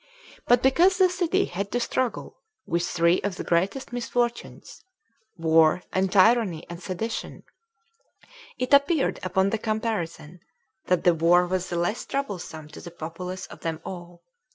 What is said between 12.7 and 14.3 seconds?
the populace of them all.